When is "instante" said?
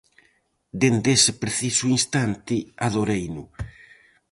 1.97-2.55